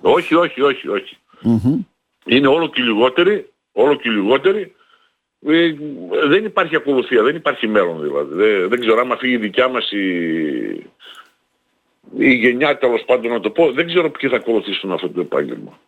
όχι, 0.00 0.34
όχι, 0.34 0.60
όχι, 0.60 0.88
όχι. 0.88 1.16
Mm-hmm. 1.44 1.78
Είναι 2.24 2.46
όλο 2.46 2.68
και 2.68 2.82
λιγότεροι, 2.82 3.52
όλο 3.72 3.94
και 3.94 4.10
λιγότεροι 4.10 4.60
ε, 4.60 4.70
δεν 6.28 6.44
υπάρχει 6.44 6.76
ακολουθία, 6.76 7.22
δεν 7.22 7.36
υπάρχει 7.36 7.66
μέλλον 7.66 8.02
δηλαδή. 8.02 8.34
Δεν, 8.34 8.68
δεν 8.68 8.80
ξέρω 8.80 9.00
άμα 9.00 9.16
φύγει 9.16 9.34
η 9.34 9.38
δικιά 9.38 9.68
μας 9.68 9.90
η, 9.90 10.06
η 12.18 12.32
γενιά 12.32 12.78
τέλος 12.78 13.04
πάντων 13.06 13.30
να 13.30 13.40
το 13.40 13.50
πω, 13.50 13.72
δεν 13.72 13.86
ξέρω 13.86 14.10
ποιοι 14.10 14.30
θα 14.30 14.36
ακολουθήσουν 14.36 14.92
αυτό 14.92 15.08
το 15.08 15.20
επάγγελμα. 15.20 15.78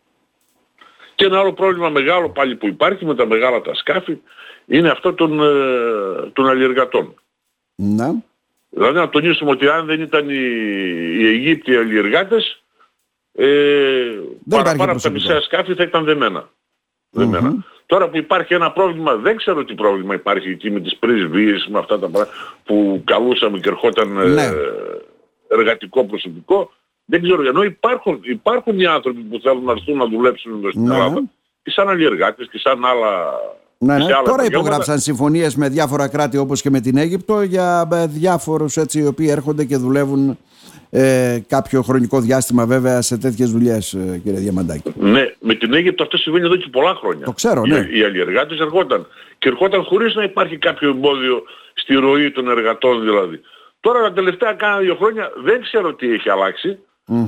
Και 1.15 1.25
ένα 1.25 1.39
άλλο 1.39 1.53
πρόβλημα 1.53 1.89
μεγάλο 1.89 2.29
πάλι 2.29 2.55
που 2.55 2.67
υπάρχει 2.67 3.05
με 3.05 3.15
τα 3.15 3.25
μεγάλα 3.25 3.61
τα 3.61 3.73
σκάφη 3.73 4.21
είναι 4.65 4.89
αυτό 4.89 5.13
των, 5.13 5.39
ε, 5.39 6.29
των 6.33 6.47
αλλιεργατών. 6.47 7.13
Να. 7.75 8.23
Δηλαδή 8.69 8.97
να 8.97 9.09
τονίσουμε 9.09 9.51
ότι 9.51 9.67
αν 9.67 9.85
δεν 9.85 10.01
ήταν 10.01 10.29
οι, 10.29 10.43
οι 11.17 11.27
Αιγύπτιοι 11.27 11.75
αλλιεργάτες 11.75 12.63
ε, 13.33 14.19
παραπάνω 14.49 14.91
από 14.91 15.01
τα 15.01 15.09
μισά 15.09 15.41
σκάφη 15.41 15.73
θα 15.73 15.83
ήταν 15.83 16.03
δεμένα. 16.03 16.49
Τώρα 17.95 18.09
που 18.09 18.17
υπάρχει 18.17 18.53
ένα 18.53 18.71
πρόβλημα, 18.71 19.15
δεν 19.15 19.35
ξέρω 19.35 19.65
τι 19.65 19.73
πρόβλημα 19.73 20.13
υπάρχει 20.13 20.49
εκεί 20.49 20.71
με 20.71 20.79
τις 20.79 20.95
πρεσβείες, 20.95 21.67
με 21.71 21.79
αυτά 21.79 21.99
τα 21.99 22.09
πράγματα 22.09 22.31
που 22.63 23.01
καλούσαμε 23.05 23.59
και 23.59 23.69
ερχόταν 23.69 24.17
ε, 24.17 24.25
ναι. 24.25 24.49
εργατικό 25.47 26.05
προσωπικό. 26.05 26.71
Δεν 27.05 27.21
ξέρω, 27.21 27.47
ενώ 27.47 27.63
υπάρχουν, 27.63 28.19
υπάρχουν 28.23 28.79
οι 28.79 28.85
άνθρωποι 28.85 29.21
που 29.21 29.39
θέλουν 29.43 29.63
να 29.63 29.71
έρθουν 29.71 29.97
να 29.97 30.05
δουλέψουν 30.05 30.51
εδώ 30.57 30.69
στην 30.69 30.83
ναι. 30.83 30.95
Ελλάδα 30.95 31.23
και 31.63 31.71
σαν 31.71 31.89
αλλιεργάτες 31.89 32.47
και 32.51 32.57
σαν 32.57 32.85
άλλα 32.85 33.33
ναι, 33.77 33.97
ναι. 33.97 34.05
Τώρα 34.25 34.45
υπογράψαν 34.45 34.99
συμφωνίες 34.99 35.55
με 35.55 35.69
διάφορα 35.69 36.07
κράτη 36.07 36.37
όπως 36.37 36.61
και 36.61 36.69
με 36.69 36.79
την 36.79 36.97
Αίγυπτο 36.97 37.41
για 37.41 37.87
ε, 37.91 38.07
διάφορους 38.07 38.77
έτσι 38.77 38.99
οι 38.99 39.05
οποίοι 39.05 39.27
έρχονται 39.29 39.65
και 39.65 39.77
δουλεύουν 39.77 40.37
ε, 40.97 41.39
κάποιο 41.47 41.81
χρονικό 41.81 42.19
διάστημα 42.19 42.65
βέβαια 42.65 43.01
σε 43.01 43.17
τέτοιες 43.17 43.51
δουλειές 43.51 43.93
ε, 43.93 44.21
κύριε 44.23 44.39
Διαμαντάκη. 44.39 44.93
Ναι, 44.99 45.33
με 45.39 45.53
την 45.53 45.73
Αίγυπτο 45.73 46.03
αυτό 46.03 46.17
συμβαίνει 46.17 46.45
εδώ 46.45 46.55
και 46.55 46.67
πολλά 46.71 46.95
χρόνια. 46.95 47.25
Το 47.25 47.31
ξέρω, 47.31 47.65
ναι. 47.65 47.87
Οι, 47.91 47.99
οι 47.99 48.03
αλλιεργάτες 48.03 48.59
ερχόταν 48.59 49.07
και 49.37 49.49
ερχόταν 49.49 49.83
χωρίς 49.83 50.15
να 50.15 50.23
υπάρχει 50.23 50.57
κάποιο 50.57 50.89
εμπόδιο 50.89 51.43
στη 51.73 51.93
ροή 51.93 52.31
των 52.31 52.49
εργατών 52.49 53.01
δηλαδή. 53.01 53.41
Τώρα 53.79 54.01
τα 54.01 54.13
τελευταία 54.13 54.53
κάνα 54.53 54.79
δύο 54.79 54.95
χρόνια 54.95 55.31
δεν 55.43 55.61
ξέρω 55.61 55.93
τι 55.93 56.11
έχει 56.11 56.29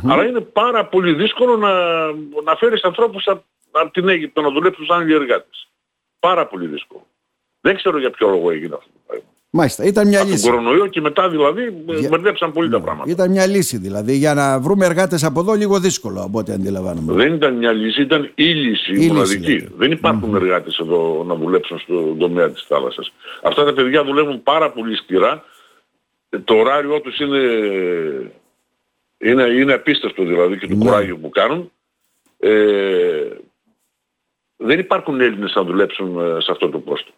αλλά 0.08 0.26
είναι 0.26 0.40
πάρα 0.42 0.86
πολύ 0.86 1.14
δύσκολο 1.14 1.58
να, 1.58 1.72
να 2.44 2.56
φέρεις 2.58 2.84
ανθρώπους 2.84 3.28
από, 3.28 3.44
από 3.72 3.92
την 3.92 4.10
Αίγυπτο 4.10 4.42
να 4.42 4.50
δουλέψουν 4.52 4.86
σαν 4.86 5.00
αλλιεργάτες. 5.00 5.68
Πάρα 6.20 6.48
πολύ 6.48 6.68
δύσκολο. 6.68 7.06
Δεν 7.62 7.76
ξέρω 7.76 8.00
για 8.00 8.10
ποιο 8.10 8.30
λόγο 8.30 8.52
έγινε 8.52 8.76
αυτό 8.76 8.90
το 8.94 9.00
πράγμα. 9.08 9.30
Μάλιστα. 9.58 9.84
Ήταν 9.84 10.08
μια 10.08 10.22
από 10.22 10.30
λύση. 10.30 10.44
τον 10.44 10.52
κορονοϊό 10.52 10.88
και 10.88 11.02
μετά 11.02 11.30
δηλαδή 11.30 11.84
για... 11.86 12.10
μπερδέψαν 12.10 12.52
πολύ 12.52 12.70
τα 12.70 12.78
ναι. 12.78 12.84
πράγματα. 12.84 13.12
Ήταν 13.12 13.32
μια 13.32 13.46
λύση 13.46 13.78
δηλαδή. 13.78 14.16
Για 14.16 14.34
να 14.34 14.60
βρούμε 14.60 14.86
εργάτες 14.86 15.24
από 15.24 15.40
εδώ 15.40 15.54
λίγο 15.54 15.80
δύσκολο 15.80 16.22
από 16.22 16.40
ό,τι 16.40 16.52
αντιλαμβάνομαι. 16.52 17.14
Δεν 17.14 17.34
ήταν 17.34 17.54
μια 17.56 17.72
λύση, 17.72 18.02
ήταν 18.02 18.32
η 18.36 18.44
λύση 18.44 19.04
η 19.04 19.08
μοναδική. 19.08 19.52
Λύση, 19.52 19.70
Δεν 19.78 19.92
υπάρχουν 19.92 20.32
mm-hmm. 20.32 20.42
εργάτες 20.42 20.78
εδώ 20.78 21.24
να 21.28 21.36
δουλέψουν 21.36 21.80
στον 21.80 22.18
τομέα 22.18 22.50
της 22.50 22.64
θάλασσας. 22.68 23.12
Αυτά 23.44 23.66
τα 23.66 23.74
παιδιά 23.74 24.04
δουλεύουν 24.04 24.44
πάρα 24.44 24.72
πολύ 24.72 24.96
σκληρά. 24.96 25.44
Το 26.44 26.56
ωράριό 26.56 27.02
τους 27.02 27.20
είναι, 27.20 27.42
είναι, 29.18 29.44
είναι 29.44 29.74
απίστευτο 29.74 30.24
δηλαδή 30.24 30.58
και 30.58 30.68
το 30.68 30.76
ναι. 30.76 30.86
κουράγιο 30.86 31.18
που 31.18 31.30
κάνουν. 31.30 31.72
Ε, 32.40 33.28
δεν 34.58 34.80
υπάρχουν 34.80 35.22
Έλληνες 35.22 35.54
να 35.56 35.64
δουλέψουν 35.64 36.20
ε, 36.20 36.42
σε 36.42 36.52
αυτό 36.52 36.70
το 36.70 36.80
πόστο. 36.80 37.12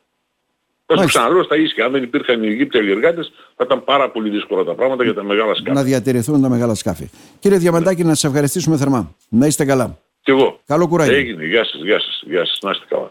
Θα 0.95 1.01
σου 1.01 1.07
ξαναλέω 1.07 1.43
στα 1.43 1.55
ίσια. 1.55 1.85
Αν 1.85 1.91
δεν 1.91 2.03
υπήρχαν 2.03 2.43
οι 2.43 2.47
Αιγύπτιοι 2.47 2.81
εργάτες 2.89 3.31
θα 3.55 3.63
ήταν 3.65 3.83
πάρα 3.83 4.09
πολύ 4.09 4.29
δύσκολα 4.29 4.63
τα 4.63 4.73
πράγματα 4.73 5.03
για 5.03 5.13
τα 5.13 5.23
μεγάλα 5.23 5.55
σκάφη. 5.55 5.77
Να 5.77 5.83
διατηρηθούν 5.83 6.41
τα 6.41 6.49
μεγάλα 6.49 6.75
σκάφη. 6.75 7.09
Κύριε 7.39 7.57
Διαμαντάκη, 7.57 8.03
να 8.03 8.13
σας 8.13 8.23
ευχαριστήσουμε 8.23 8.77
θερμά. 8.77 9.15
Να 9.29 9.45
είστε 9.45 9.65
καλά. 9.65 9.97
Και 10.21 10.31
εγώ. 10.31 10.59
Καλό 10.65 10.87
κουράγιο. 10.87 11.15
Έγινε. 11.15 11.45
Γεια 11.45 11.65
σας, 11.65 11.81
γεια 11.81 11.99
σας, 11.99 12.23
γεια 12.25 12.45
σας. 12.45 12.59
Να 12.61 12.71
είστε 12.71 12.85
καλά. 12.89 13.07